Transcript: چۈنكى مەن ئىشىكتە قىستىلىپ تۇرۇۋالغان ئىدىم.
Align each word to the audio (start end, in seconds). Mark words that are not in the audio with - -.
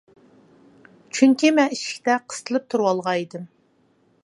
چۈنكى 1.17 1.51
مەن 1.59 1.75
ئىشىكتە 1.77 2.17
قىستىلىپ 2.33 2.67
تۇرۇۋالغان 2.75 3.21
ئىدىم. 3.23 3.47